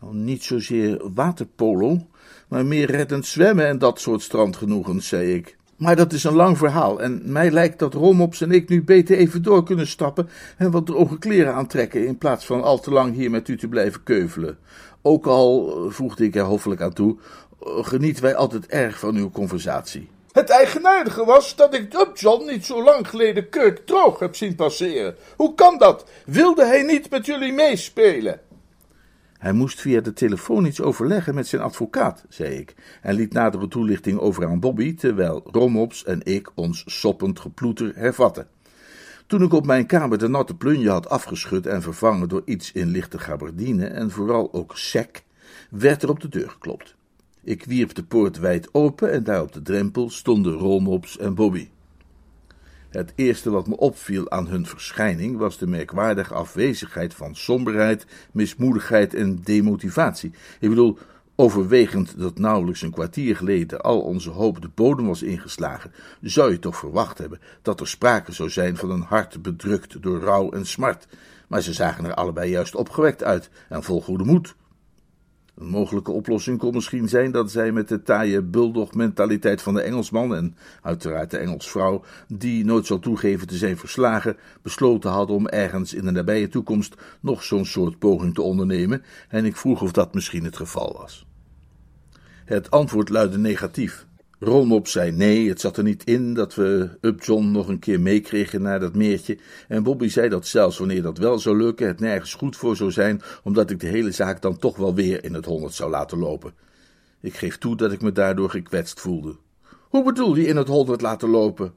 [0.00, 2.06] Nou, niet zozeer waterpolo,
[2.48, 5.56] maar meer reddend zwemmen en dat soort strandgenoegens, zei ik.
[5.76, 9.16] Maar dat is een lang verhaal en mij lijkt dat Romops en ik nu beter
[9.16, 13.14] even door kunnen stappen en wat droge kleren aantrekken in plaats van al te lang
[13.14, 14.58] hier met u te blijven keuvelen.
[15.02, 17.16] Ook al, voegde ik er hoffelijk aan toe,
[17.60, 20.08] genieten wij altijd erg van uw conversatie.
[20.32, 25.16] Het eigenaardige was dat ik Upjohn niet zo lang geleden kurk droog heb zien passeren.
[25.36, 26.04] Hoe kan dat?
[26.26, 28.40] Wilde hij niet met jullie meespelen?
[29.44, 33.68] Hij moest via de telefoon iets overleggen met zijn advocaat, zei ik, en liet nadere
[33.68, 38.46] toelichting over aan Bobby, terwijl Romops en ik ons soppend geploeter hervatten.
[39.26, 42.86] Toen ik op mijn kamer de natte plunje had afgeschud en vervangen door iets in
[42.86, 45.22] lichte gabardine en vooral ook sec,
[45.70, 46.94] werd er op de deur geklopt.
[47.42, 51.68] Ik wierp de poort wijd open en daar op de drempel stonden Romops en Bobby.
[52.94, 59.14] Het eerste wat me opviel aan hun verschijning was de merkwaardige afwezigheid van somberheid, mismoedigheid
[59.14, 60.32] en demotivatie.
[60.60, 60.98] Ik bedoel,
[61.34, 66.58] overwegend dat nauwelijks een kwartier geleden al onze hoop de bodem was ingeslagen, zou je
[66.58, 70.66] toch verwacht hebben dat er sprake zou zijn van een hart bedrukt door rouw en
[70.66, 71.06] smart.
[71.48, 74.54] Maar ze zagen er allebei juist opgewekt uit en vol goede moed.
[75.54, 80.34] Een mogelijke oplossing kon misschien zijn dat zij met de taaie bulldog-mentaliteit van de Engelsman
[80.34, 85.94] en uiteraard de Engelsvrouw, die nooit zal toegeven te zijn verslagen, besloten hadden om ergens
[85.94, 90.14] in de nabije toekomst nog zo'n soort poging te ondernemen, en ik vroeg of dat
[90.14, 91.26] misschien het geval was.
[92.44, 94.06] Het antwoord luidde negatief.
[94.38, 98.62] Rolmop zei nee, het zat er niet in dat we Upjohn nog een keer meekregen
[98.62, 99.38] naar dat meertje.
[99.68, 102.90] En Bobby zei dat zelfs wanneer dat wel zou lukken, het nergens goed voor zou
[102.90, 106.18] zijn, omdat ik de hele zaak dan toch wel weer in het honderd zou laten
[106.18, 106.54] lopen.
[107.20, 109.36] Ik geef toe dat ik me daardoor gekwetst voelde.
[109.88, 111.74] Hoe bedoel je in het honderd laten lopen?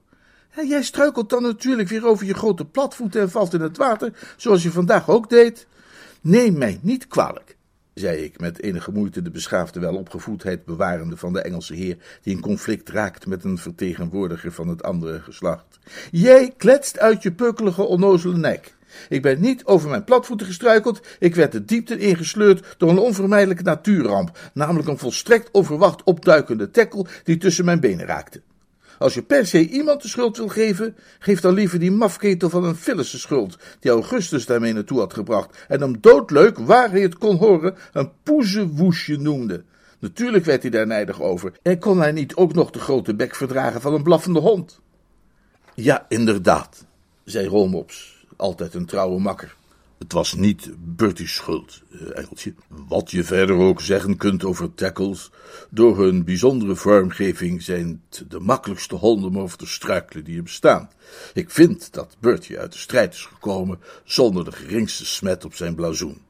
[0.56, 4.34] Ja, jij struikelt dan natuurlijk weer over je grote platvoeten en valt in het water,
[4.38, 5.67] zoals je vandaag ook deed.
[6.22, 7.57] Neem mij niet kwalijk
[8.00, 12.42] zei ik, met enige moeite de beschaafde welopgevoedheid bewarende van de Engelse heer, die in
[12.42, 15.80] conflict raakt met een vertegenwoordiger van het andere geslacht.
[16.12, 18.76] Jij kletst uit je pukkelige, onnozele nek.
[19.10, 23.64] Ik ben niet over mijn platvoeten gestruikeld, ik werd de diepte ingesleurd door een onvermijdelijke
[23.64, 28.42] natuurramp, namelijk een volstrekt onverwacht opduikende tekkel die tussen mijn benen raakte.
[28.98, 32.64] Als je per se iemand de schuld wil geven, geef dan liever die mafketel van
[32.64, 37.02] een Phyllis de schuld, die Augustus daarmee naartoe had gebracht en hem doodleuk, waar hij
[37.02, 39.64] het kon horen, een poezewoesje noemde.
[40.00, 43.36] Natuurlijk werd hij daar nijdig over en kon hij niet ook nog de grote bek
[43.36, 44.80] verdragen van een blaffende hond.
[45.74, 46.86] Ja, inderdaad,
[47.24, 49.56] zei Rolmops, altijd een trouwe makker.
[49.98, 52.54] Het was niet Bertie's schuld, eh, Engeltje.
[52.68, 55.32] Wat je verder ook zeggen kunt over tackles,
[55.70, 60.44] door hun bijzondere vormgeving zijn het de makkelijkste honden om over te struikelen die er
[60.44, 60.90] bestaan.
[61.34, 65.76] Ik vind dat Bertie uit de strijd is gekomen zonder de geringste smet op zijn
[65.76, 66.22] blazoen.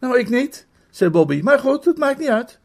[0.00, 2.58] Nou, ik niet, zei Bobby, maar goed, het maakt niet uit.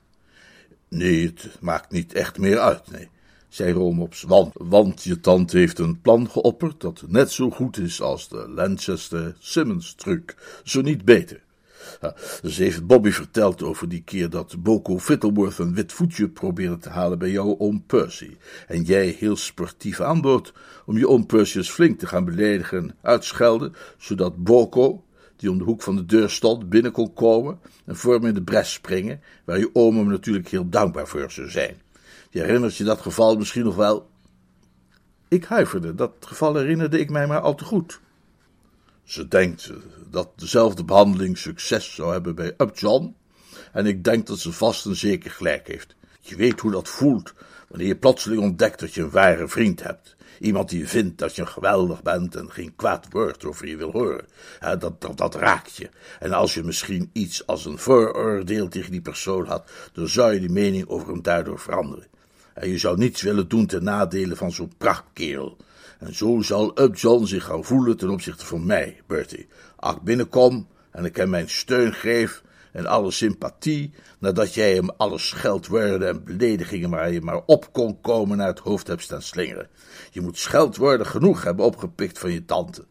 [0.87, 3.09] Nee, het maakt niet echt meer uit, nee
[3.51, 8.01] zei Rolmops, want, want je tante heeft een plan geopperd dat net zo goed is
[8.01, 11.41] als de Lanchester Simmons truc, zo niet beter.
[12.01, 12.15] Ja,
[12.49, 16.89] ze heeft Bobby verteld over die keer dat Boko Fittleworth een wit voetje probeerde te
[16.89, 18.37] halen bij jouw oom Percy.
[18.67, 20.53] En jij heel sportief aanbood
[20.85, 25.03] om je oom Percy eens flink te gaan beledigen en uitschelden, zodat Boko,
[25.35, 28.33] die om de hoek van de deur stond, binnen kon komen en voor hem in
[28.33, 31.75] de bres springen, waar je oom hem natuurlijk heel dankbaar voor zou zijn.
[32.33, 34.09] Je herinnert je dat geval misschien nog wel?
[35.27, 37.99] Ik huiverde, dat geval herinnerde ik mij maar al te goed.
[39.03, 39.71] Ze denkt
[40.09, 43.15] dat dezelfde behandeling succes zou hebben bij Upjohn,
[43.71, 45.95] en ik denk dat ze vast en zeker gelijk heeft.
[46.19, 47.33] Je weet hoe dat voelt
[47.67, 50.15] wanneer je plotseling ontdekt dat je een ware vriend hebt.
[50.39, 54.25] Iemand die vindt dat je geweldig bent en geen kwaad woord over je wil horen.
[54.59, 55.89] dat, dat, dat raakt je.
[56.19, 60.39] En als je misschien iets als een vooroordeel tegen die persoon had, dan zou je
[60.39, 62.10] die mening over hem daardoor veranderen.
[62.53, 65.57] En je zou niets willen doen ten nadele van zo'n prachtkerel.
[65.99, 69.47] En zo zal Upjohn zich gaan voelen ten opzichte van mij, Bertie.
[69.75, 74.89] Als ik binnenkom en ik hem mijn steun geef en alle sympathie, nadat jij hem
[74.89, 79.21] alle scheldwoorden en beledigingen waar je maar op kon komen naar het hoofd hebt staan
[79.21, 79.69] slingeren.
[80.11, 82.85] Je moet scheldwoorden genoeg hebben opgepikt van je tante.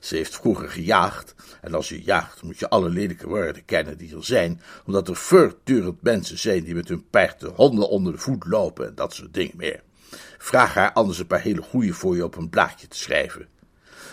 [0.00, 4.16] Ze heeft vroeger gejaagd, en als je jaagt moet je alle lelijke woorden kennen die
[4.16, 8.18] er zijn, omdat er voortdurend mensen zijn die met hun paard de honden onder de
[8.18, 9.82] voet lopen en dat soort dingen meer.
[10.38, 13.48] Vraag haar anders een paar hele goede voor je op een blaadje te schrijven.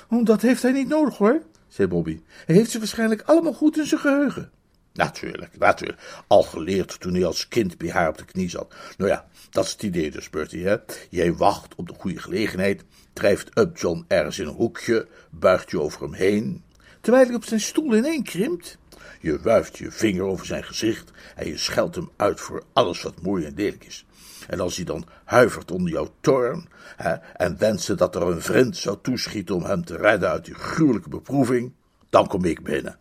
[0.09, 2.21] Oh, dat heeft hij niet nodig hoor, zei Bobby.
[2.45, 4.51] Hij heeft ze waarschijnlijk allemaal goed in zijn geheugen.
[4.99, 5.99] Natuurlijk, natuurlijk.
[6.27, 8.73] Al geleerd toen hij als kind bij haar op de knie zat.
[8.97, 10.77] Nou ja, dat is het idee dus, Bertie, hè.
[11.09, 12.83] Jij wacht op de goede gelegenheid,
[13.13, 16.63] drijft Upjohn ergens in een hoekje, buigt je over hem heen.
[17.01, 18.77] Terwijl hij op zijn stoel ineen krimpt.
[19.21, 23.21] Je wuift je vinger over zijn gezicht en je scheldt hem uit voor alles wat
[23.21, 24.05] mooi en lelijk is.
[24.47, 28.77] En als hij dan huivert onder jouw toorn hè, en wenst dat er een vriend
[28.77, 31.73] zou toeschieten om hem te redden uit die gruwelijke beproeving,
[32.09, 32.97] dan kom ik binnen.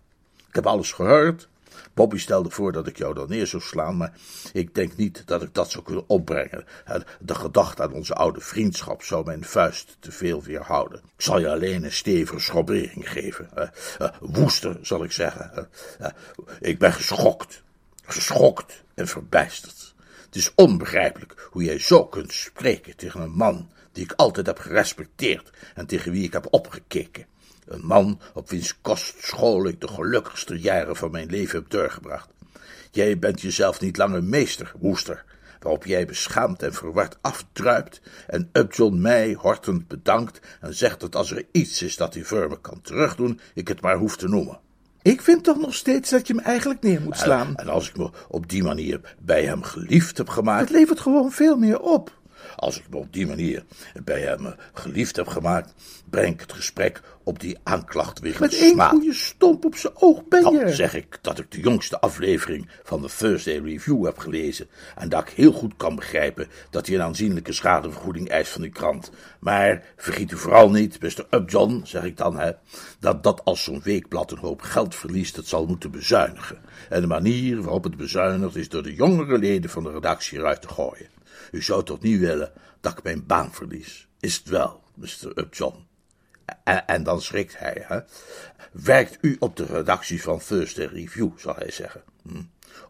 [0.48, 1.48] Ik heb alles gehoord
[1.98, 4.12] Bobby stelde voor dat ik jou dan neer zou slaan, maar
[4.52, 6.64] ik denk niet dat ik dat zou kunnen opbrengen.
[7.20, 10.98] De gedachte aan onze oude vriendschap zou mijn vuist te veel weerhouden.
[10.98, 13.50] Ik zal je alleen een stevige schrobbering geven.
[14.20, 15.68] Woester, zal ik zeggen.
[16.61, 17.62] Ik ben geschokt.
[18.04, 19.94] Geschokt en verbijsterd.
[20.26, 24.58] Het is onbegrijpelijk hoe jij zo kunt spreken tegen een man die ik altijd heb
[24.58, 27.26] gerespecteerd en tegen wie ik heb opgekeken.
[27.68, 32.28] Een man op wiens kostschool ik de gelukkigste jaren van mijn leven heb doorgebracht.
[32.90, 35.24] Jij bent jezelf niet langer meester, woester,
[35.61, 41.31] waarop jij beschaamd en verward afdruipt en Upjohn mij hortend bedankt en zegt dat als
[41.31, 44.61] er iets is dat hij voor me kan terugdoen, ik het maar hoef te noemen.
[45.02, 47.46] Ik vind toch nog steeds dat je hem eigenlijk neer moet slaan.
[47.46, 50.61] En, en als ik me op die manier bij hem geliefd heb gemaakt.
[50.61, 52.17] Het levert gewoon veel meer op.
[52.59, 53.64] Als ik me op die manier
[54.05, 55.75] bij hem geliefd heb gemaakt,
[56.11, 60.29] breng ik het gesprek op die aanklacht weer Met één goede stomp op zijn oog
[60.29, 60.64] ben je.
[60.64, 65.09] Dan zeg ik dat ik de jongste aflevering van de Thursday Review heb gelezen en
[65.09, 69.11] dat ik heel goed kan begrijpen dat hij een aanzienlijke schadevergoeding eist van die krant.
[69.38, 71.27] Maar vergiet u vooral niet, Mr.
[71.31, 72.51] Upjohn, zeg ik dan, hè,
[73.01, 76.59] dat dat als zo'n weekblad een hoop geld verliest, het zal moeten bezuinigen.
[76.88, 80.62] En de manier waarop het bezuinigt is door de jongere leden van de redactie eruit
[80.62, 81.17] te gooien.
[81.50, 84.08] U zou toch niet willen dat ik mijn baan verlies?
[84.20, 85.32] Is het wel, Mr.
[85.34, 85.87] Upjohn?
[86.64, 88.00] En, dan schrikt hij, hè?
[88.72, 92.02] Werkt u op de redactie van Thursday Review, zal hij zeggen.
[92.22, 92.42] Hm.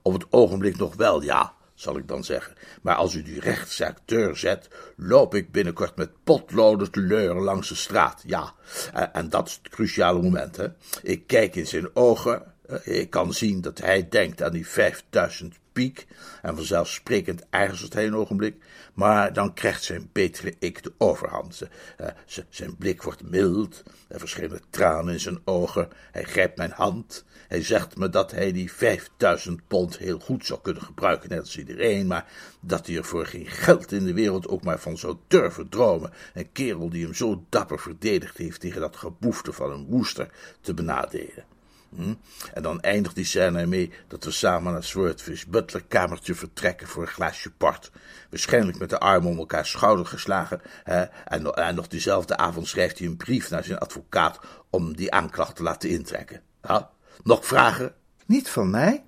[0.02, 2.54] Op het ogenblik nog wel, ja, zal ik dan zeggen.
[2.82, 7.74] Maar als u die rechtsacteur zet, loop ik binnenkort met potloden te leuren langs de
[7.74, 8.52] straat, ja.
[8.92, 10.66] En, en dat is het cruciale moment, hè.
[11.02, 16.06] Ik kijk in zijn ogen, ik kan zien dat hij denkt aan die vijfduizend piek,
[16.42, 18.56] en vanzelfsprekend aarzelt hij een ogenblik,
[18.94, 21.62] maar dan krijgt zijn betere ik de overhand.
[22.00, 22.06] Uh,
[22.48, 27.62] zijn blik wordt mild, er verschijnen tranen in zijn ogen, hij grijpt mijn hand, hij
[27.62, 32.06] zegt me dat hij die vijfduizend pond heel goed zou kunnen gebruiken, net als iedereen,
[32.06, 32.26] maar
[32.60, 36.12] dat hij er voor geen geld in de wereld ook maar van zou durven dromen,
[36.34, 40.28] een kerel die hem zo dapper verdedigd heeft tegen dat geboefte van een woester
[40.60, 41.56] te benadelen.
[41.94, 42.14] Hm?
[42.54, 47.02] En dan eindigt die scène ermee dat we samen naar Swordfish Butler kamertje vertrekken voor
[47.02, 47.90] een glaasje port.
[48.30, 50.60] Waarschijnlijk met de armen om elkaar schouder geslagen.
[50.84, 51.02] Hè?
[51.02, 55.56] En, en nog diezelfde avond schrijft hij een brief naar zijn advocaat om die aanklacht
[55.56, 56.42] te laten intrekken.
[56.60, 56.90] Ha?
[57.22, 57.94] Nog vragen?
[58.26, 59.04] Niet van mij.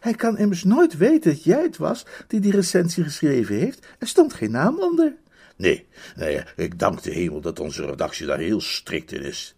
[0.00, 3.86] Hij kan immers nooit weten dat jij het was die die recensie geschreven heeft.
[3.98, 5.14] Er stond geen naam onder.
[5.56, 9.54] Nee, nee, ik dank de hemel dat onze redactie daar heel strikt in is.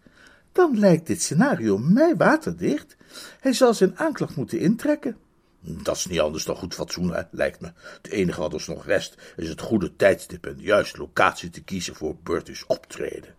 [0.57, 2.95] Dan lijkt dit scenario mij waterdicht.
[3.39, 5.17] Hij zal zijn aanklacht moeten intrekken.
[5.59, 7.71] Dat is niet anders dan goed fatsoen, hè, lijkt me.
[8.01, 11.63] Het enige wat ons nog rest is het goede tijdstip en de juiste locatie te
[11.63, 13.35] kiezen voor Bertie's optreden.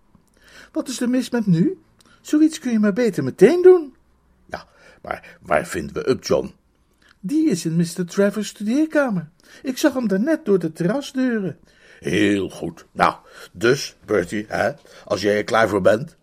[0.73, 1.79] Wat is er mis met nu?
[2.21, 3.95] Zoiets kun je maar beter meteen doen.
[4.47, 4.67] Ja,
[5.03, 6.55] maar waar vinden we Upjohn?
[7.21, 8.07] Die is in Mr.
[8.07, 9.29] Travers' studeerkamer.
[9.63, 11.59] Ik zag hem daarnet door de terrasdeuren.
[11.99, 12.87] Heel goed.
[12.93, 13.15] Nou,
[13.53, 14.73] dus, Bertie, hè,
[15.05, 16.18] als jij er klaar voor bent.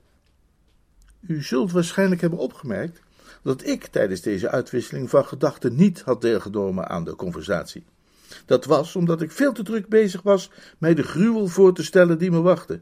[1.27, 3.01] U zult waarschijnlijk hebben opgemerkt
[3.43, 7.85] dat ik tijdens deze uitwisseling van gedachten niet had deelgenomen aan de conversatie.
[8.45, 12.17] Dat was omdat ik veel te druk bezig was mij de gruwel voor te stellen
[12.17, 12.81] die me wachtte.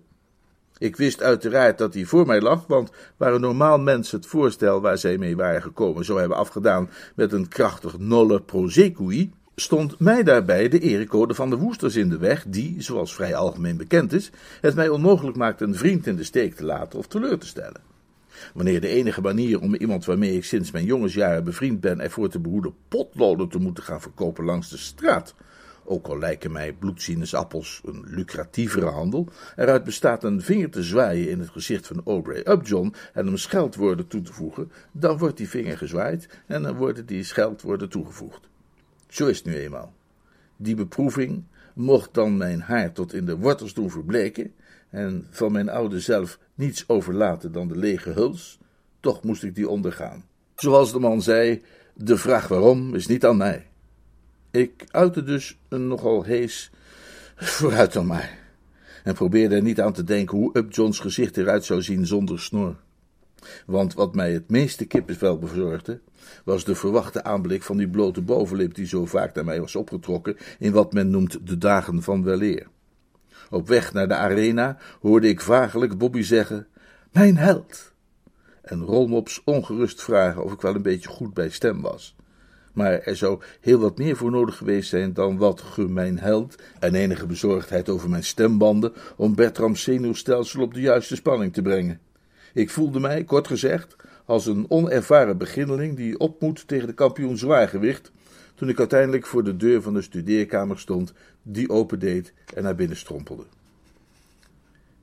[0.78, 4.82] Ik wist uiteraard dat die voor mij lag, want waar een normaal mens het voorstel
[4.82, 10.24] waar zij mee waren gekomen zou hebben afgedaan met een krachtig nolle prosecui, stond mij
[10.24, 14.32] daarbij de erecode van de Woesters in de weg, die, zoals vrij algemeen bekend is,
[14.62, 17.93] het mij onmogelijk maakt een vriend in de steek te laten of teleur te stellen.
[18.54, 22.40] Wanneer de enige manier om iemand waarmee ik sinds mijn jongensjaren bevriend ben ervoor te
[22.40, 25.36] behoeden potloden te moeten gaan verkopen langs de straat,
[25.86, 31.40] ook al lijken mij bloedsinusappels een lucratievere handel, eruit bestaat een vinger te zwaaien in
[31.40, 35.78] het gezicht van Aubrey Upjohn en hem scheldwoorden toe te voegen, dan wordt die vinger
[35.78, 38.50] gezwaaid en dan worden die scheldwoorden toegevoegd.
[39.10, 39.94] Zo is het nu eenmaal.
[40.58, 44.54] Die beproeving mocht dan mijn haar tot in de wortels doen verbleken
[44.94, 48.60] en van mijn oude zelf niets overlaten dan de lege huls,
[49.00, 50.26] toch moest ik die ondergaan.
[50.56, 51.62] Zoals de man zei,
[51.94, 53.68] de vraag waarom is niet aan mij.
[54.52, 56.72] Ik uitte dus een nogal hees
[57.36, 58.40] vooruit dan maar
[59.04, 62.76] en probeerde er niet aan te denken hoe Upjohn's gezicht eruit zou zien zonder snor.
[63.66, 66.00] Want wat mij het meeste kippenvel bezorgde,
[66.46, 70.38] was de verwachte aanblik van die blote bovenlip die zo vaak naar mij was opgetrokken
[70.60, 72.68] in wat men noemt de dagen van weleer.
[73.54, 76.68] Op weg naar de arena hoorde ik vagelijk Bobby zeggen:
[77.12, 77.92] Mijn held!
[78.62, 82.16] En Rolmops ongerust vragen of ik wel een beetje goed bij stem was.
[82.72, 86.56] Maar er zou heel wat meer voor nodig geweest zijn dan wat ge mijn held
[86.80, 92.00] en enige bezorgdheid over mijn stembanden om Bertram's zenuwstelsel op de juiste spanning te brengen.
[92.54, 97.38] Ik voelde mij, kort gezegd, als een onervaren beginneling die op moet tegen de kampioen
[97.38, 98.12] zwaargewicht,
[98.64, 102.98] toen ik uiteindelijk voor de deur van de studeerkamer stond, die opendeed en naar binnen
[102.98, 103.44] strompelde.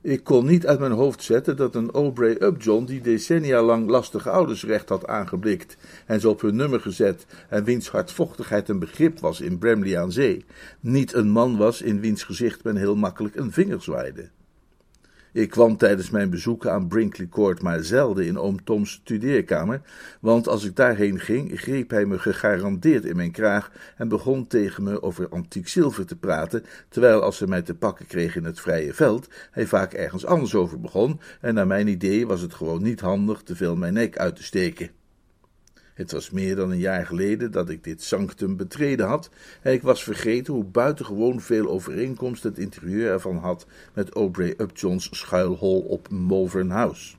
[0.01, 4.31] Ik kon niet uit mijn hoofd zetten dat een Aubrey Upjohn, die decennia lang lastige
[4.31, 9.40] oudersrecht had aangeblikt en ze op hun nummer gezet en wiens hardvochtigheid een begrip was
[9.40, 10.44] in Bramley aan zee,
[10.81, 14.29] niet een man was in wiens gezicht men heel makkelijk een vinger zwaaide.
[15.33, 19.81] Ik kwam tijdens mijn bezoeken aan Brinkley Court maar zelden in oom Toms studeerkamer,
[20.21, 24.83] want als ik daarheen ging, greep hij me gegarandeerd in mijn kraag en begon tegen
[24.83, 28.61] me over antiek zilver te praten, terwijl als hij mij te pakken kreeg in het
[28.61, 32.83] vrije veld, hij vaak ergens anders over begon, en naar mijn idee was het gewoon
[32.83, 34.99] niet handig te veel mijn nek uit te steken.
[36.00, 39.30] Het was meer dan een jaar geleden dat ik dit sanctum betreden had
[39.62, 45.08] en ik was vergeten hoe buitengewoon veel overeenkomst het interieur ervan had met Aubrey Upjohn's
[45.10, 47.14] schuilhol op Malvern House.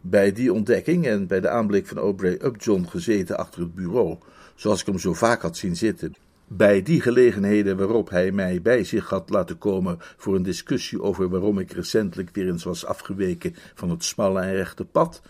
[0.00, 4.16] Bij die ontdekking en bij de aanblik van Aubrey Upjohn gezeten achter het bureau,
[4.54, 6.14] zoals ik hem zo vaak had zien zitten,
[6.46, 11.28] bij die gelegenheden waarop hij mij bij zich had laten komen voor een discussie over
[11.28, 15.22] waarom ik recentelijk weer eens was afgeweken van het smalle en rechte pad,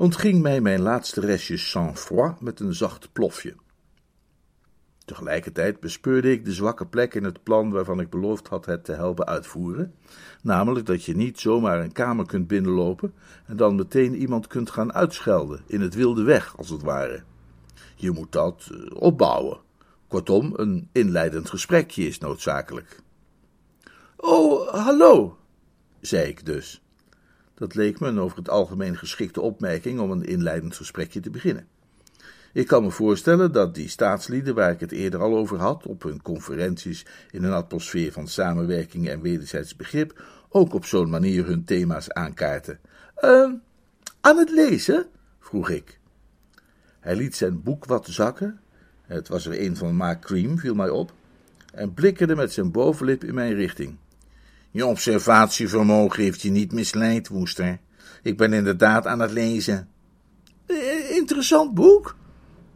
[0.00, 3.54] ontging mij mijn laatste restje sang-froid met een zacht plofje.
[5.04, 8.92] Tegelijkertijd bespeurde ik de zwakke plek in het plan waarvan ik beloofd had het te
[8.92, 9.94] helpen uitvoeren,
[10.42, 13.12] namelijk dat je niet zomaar een kamer kunt binnenlopen
[13.46, 17.22] en dan meteen iemand kunt gaan uitschelden, in het wilde weg, als het ware.
[17.96, 19.58] Je moet dat uh, opbouwen.
[20.08, 23.00] Kortom, een inleidend gesprekje is noodzakelijk.
[24.16, 25.38] Oh, hallo,
[26.00, 26.82] zei ik dus.
[27.60, 31.66] Dat leek me een over het algemeen geschikte opmerking om een inleidend gesprekje te beginnen.
[32.52, 36.02] Ik kan me voorstellen dat die staatslieden waar ik het eerder al over had, op
[36.02, 41.64] hun conferenties in een atmosfeer van samenwerking en wederzijds begrip, ook op zo'n manier hun
[41.64, 42.78] thema's aankaarten.
[43.20, 43.52] Uh,
[44.20, 45.06] aan het lezen?
[45.40, 45.98] vroeg ik.
[47.00, 48.60] Hij liet zijn boek wat zakken,
[49.02, 51.12] het was er een van Mark Cream, viel mij op,
[51.72, 53.96] en blikkerde met zijn bovenlip in mijn richting.
[54.70, 57.78] Je observatievermogen heeft je niet misleid, Woester.
[58.22, 59.88] Ik ben inderdaad aan het lezen.
[61.10, 62.16] interessant boek?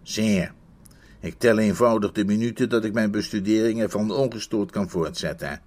[0.02, 0.52] Zeer.
[1.20, 5.60] Ik tel eenvoudig de minuten dat ik mijn bestuderingen van ongestoord kan voortzetten.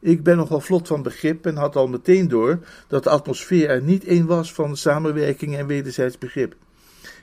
[0.00, 2.58] Ik ben nogal vlot van begrip en had al meteen door
[2.88, 6.56] dat de atmosfeer er niet één was van samenwerking en wederzijds begrip.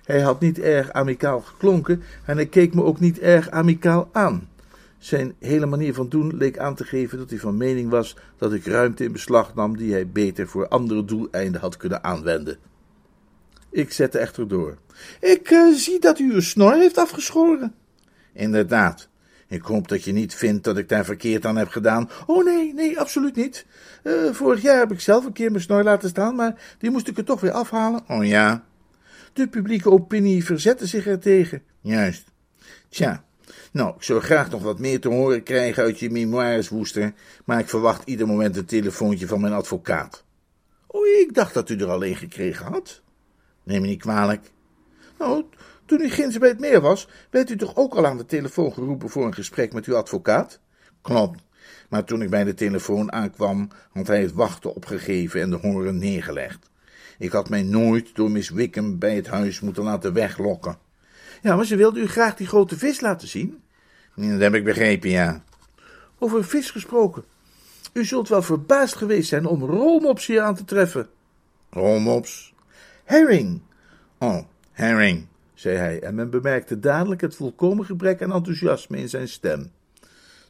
[0.03, 4.49] Hij had niet erg amicaal geklonken en hij keek me ook niet erg amicaal aan.
[4.97, 8.53] Zijn hele manier van doen leek aan te geven dat hij van mening was dat
[8.53, 12.57] ik ruimte in beslag nam die hij beter voor andere doeleinden had kunnen aanwenden.
[13.69, 14.77] Ik zette echter door.
[15.19, 17.73] Ik uh, zie dat u uw snor heeft afgeschoren.
[18.33, 19.09] Inderdaad.
[19.47, 22.09] Ik hoop dat je niet vindt dat ik daar verkeerd aan heb gedaan.
[22.25, 23.65] Oh nee, nee, absoluut niet.
[24.03, 27.07] Uh, vorig jaar heb ik zelf een keer mijn snor laten staan, maar die moest
[27.07, 28.03] ik er toch weer afhalen.
[28.07, 28.65] Oh ja?
[29.33, 31.63] De publieke opinie verzette zich ertegen.
[31.81, 32.31] Juist.
[32.89, 33.23] Tja,
[33.71, 37.13] nou, ik zou graag nog wat meer te horen krijgen uit je memoires, Woester,
[37.45, 40.23] maar ik verwacht ieder moment een telefoontje van mijn advocaat.
[40.87, 43.01] Oh, ik dacht dat u er al een gekregen had.
[43.63, 44.51] Neem me niet kwalijk.
[45.17, 45.43] Nou,
[45.85, 48.73] toen u ginds bij het meer was, werd u toch ook al aan de telefoon
[48.73, 50.59] geroepen voor een gesprek met uw advocaat?
[51.01, 51.43] Klopt,
[51.89, 55.97] maar toen ik bij de telefoon aankwam, had hij het wachten opgegeven en de horen
[55.97, 56.69] neergelegd.
[57.17, 60.77] Ik had mij nooit door Miss Wickham bij het huis moeten laten weglokken.
[61.41, 63.61] Ja, maar ze wilde u graag die grote vis laten zien?
[64.15, 65.43] Dat heb ik begrepen, ja.
[66.19, 67.23] Over vis gesproken.
[67.93, 71.07] U zult wel verbaasd geweest zijn om rolmops hier aan te treffen.
[71.69, 72.53] Rolmops?
[73.03, 73.61] Herring.
[74.17, 74.39] Oh,
[74.71, 79.71] herring, zei hij, en men bemerkte dadelijk het volkomen gebrek aan enthousiasme in zijn stem.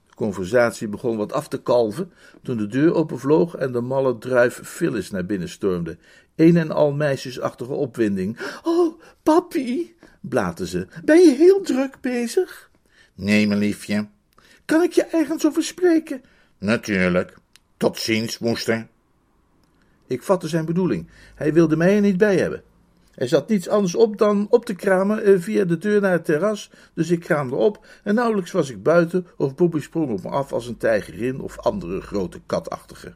[0.08, 2.12] De conversatie begon wat af te kalven
[2.44, 5.98] toen de deur openvloog en de malle druif Phyllis naar binnen stormde.
[6.36, 8.38] Een en al meisjesachtige opwinding.
[8.64, 10.88] Oh, papi, blaatte ze.
[11.04, 12.70] Ben je heel druk bezig?
[13.16, 14.08] Nee, mijn liefje.
[14.66, 16.22] Kan ik je ergens over spreken?
[16.58, 17.38] Natuurlijk.
[17.78, 18.88] Tot ziens, moester.
[20.08, 21.08] Ik vatte zijn bedoeling.
[21.36, 22.64] Hij wilde mij er niet bij hebben.
[23.18, 26.26] Er zat niets anders op dan op te kramen eh, via de deur naar het
[26.26, 30.30] terras, dus ik kraamde op en nauwelijks was ik buiten of Bobby sprong op me
[30.30, 33.14] af als een tijgerin of andere grote katachtige.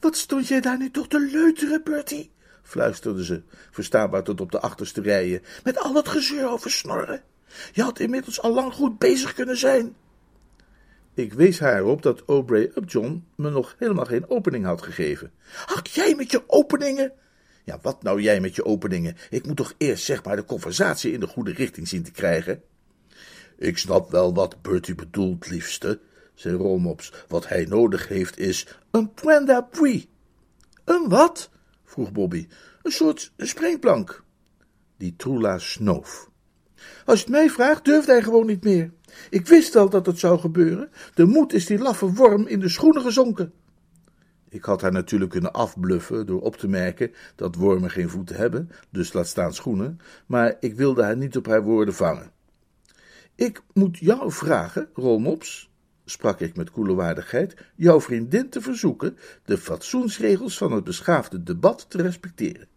[0.00, 2.30] Wat stond jij daar nu toch te leuteren, Bertie?
[2.64, 7.22] Fluisterde ze, verstaanbaar tot op de achterste rijen, met al het gezeur over snorren.
[7.72, 9.96] Je had inmiddels al lang goed bezig kunnen zijn.
[11.14, 15.32] Ik wees haar op dat Aubrey Upjohn me nog helemaal geen opening had gegeven.
[15.66, 17.12] Ach, jij met je openingen!
[17.64, 19.16] Ja, wat nou jij met je openingen?
[19.30, 22.62] Ik moet toch eerst zeg maar de conversatie in de goede richting zien te krijgen?
[23.56, 26.00] Ik snap wel wat Bertie bedoelt, liefste,
[26.34, 27.12] zei Rolmops.
[27.28, 30.08] Wat hij nodig heeft is een point d'appui.
[30.84, 31.50] Een wat?
[31.94, 32.48] Vroeg Bobby.
[32.82, 34.24] Een soort springplank.
[34.96, 36.30] Die Troela snoof.
[37.04, 38.92] Als je het mij vraagt, durft hij gewoon niet meer.
[39.30, 40.90] Ik wist al dat het zou gebeuren.
[41.14, 43.52] De moed is die laffe worm in de schoenen gezonken.
[44.48, 48.70] Ik had haar natuurlijk kunnen afbluffen door op te merken dat wormen geen voeten hebben,
[48.90, 52.30] dus laat staan schoenen, maar ik wilde haar niet op haar woorden vangen.
[53.34, 55.70] Ik moet jou vragen, Rolmops,
[56.04, 61.86] sprak ik met koele waardigheid, jouw vriendin te verzoeken de fatsoensregels van het beschaafde debat
[61.88, 62.68] te respecteren.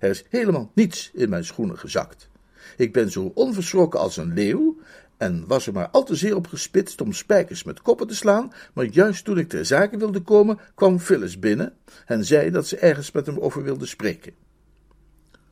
[0.00, 2.28] Er is helemaal niets in mijn schoenen gezakt.
[2.76, 4.78] Ik ben zo onverschrokken als een leeuw
[5.16, 8.52] en was er maar al te zeer op gespitst om spijkers met koppen te slaan,
[8.72, 11.76] maar juist toen ik ter zake wilde komen, kwam Phyllis binnen
[12.06, 14.32] en zei dat ze ergens met hem over wilde spreken.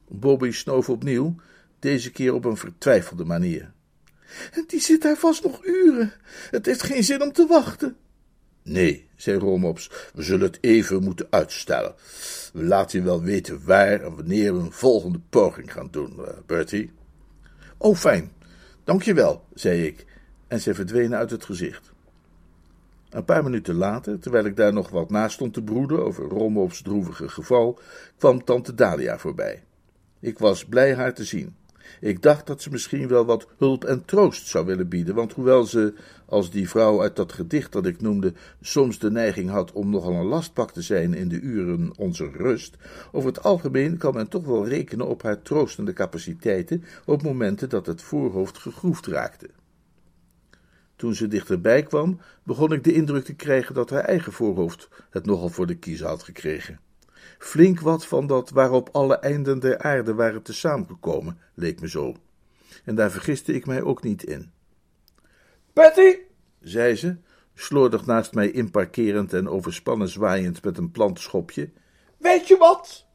[0.09, 1.35] Bobby snoof opnieuw,
[1.78, 3.72] deze keer op een vertwijfelde manier.
[4.66, 6.12] Die zit daar vast nog uren.
[6.51, 7.97] Het heeft geen zin om te wachten.
[8.62, 11.95] Nee, zei Romops, we zullen het even moeten uitstellen.
[12.53, 16.26] We laten je wel weten waar en wanneer we een volgende poging gaan doen, uh,
[16.47, 16.91] Bertie.
[17.76, 18.33] Oh, fijn.
[18.85, 20.07] Dank je wel, zei ik,
[20.49, 21.93] en ze verdwenen uit het gezicht.
[23.11, 26.83] Een paar minuten later, terwijl ik daar nog wat naast stond te broeden over Romops
[26.83, 27.78] droevige geval,
[28.18, 29.62] kwam tante Dalia voorbij.
[30.20, 31.57] Ik was blij haar te zien.
[32.01, 35.64] Ik dacht dat ze misschien wel wat hulp en troost zou willen bieden, want hoewel
[35.64, 35.95] ze,
[36.26, 40.12] als die vrouw uit dat gedicht dat ik noemde, soms de neiging had om nogal
[40.12, 42.76] een lastpak te zijn in de uren onze rust,
[43.12, 47.86] over het algemeen kan men toch wel rekenen op haar troostende capaciteiten op momenten dat
[47.86, 49.51] het voorhoofd gegroefd raakte.
[50.97, 55.26] Toen ze dichterbij kwam, begon ik de indruk te krijgen dat haar eigen voorhoofd het
[55.26, 56.80] nogal voor de kiezer had gekregen.
[57.39, 62.16] Flink wat van dat waarop alle einden der aarde waren te samengekomen, leek me zo.
[62.85, 64.51] En daar vergiste ik mij ook niet in.
[65.72, 66.16] Betty,
[66.61, 67.16] zei ze,
[67.55, 71.70] slordig naast mij inparkerend en overspannen zwaaiend met een plantschopje.
[72.16, 73.07] Weet je wat?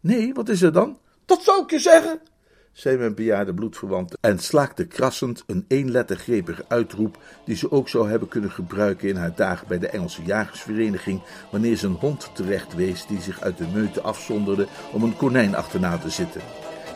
[0.00, 0.98] Nee, wat is er dan?
[1.24, 2.20] Dat zou ik je zeggen,
[2.72, 8.28] zei mijn bejaarde bloedverwant en slaakte krassend een eenlettergrepige uitroep die ze ook zou hebben
[8.28, 13.06] kunnen gebruiken in haar dagen bij de Engelse jagersvereniging wanneer ze een hond terecht wees
[13.06, 16.40] die zich uit de meute afzonderde om een konijn achterna te zitten.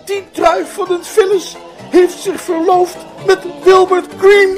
[0.07, 1.57] die druif van een Phyllis
[1.91, 2.97] heeft zich verloofd
[3.27, 4.55] met Wilbert Cream.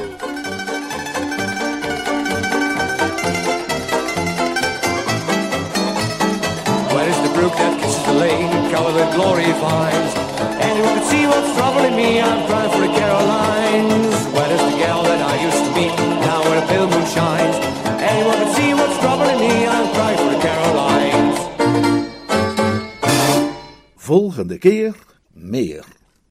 [6.92, 10.12] Where is the brook that kisses the lane, covered with glory vines?
[10.60, 10.97] Anyone
[11.30, 14.16] what's troubling me, I'm crying for the Carolines.
[14.34, 15.94] Where is the gal that I used to meet,
[16.26, 17.56] now where the pale moon shines?
[18.12, 21.38] Anyone can see what's troubling me, I'm crying for the Carolines.
[23.96, 24.94] Volgende keer
[25.32, 25.97] meer.